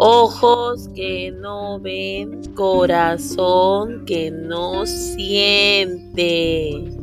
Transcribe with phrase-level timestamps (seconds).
[0.00, 6.97] Ojos que no ven, corazón que no siente.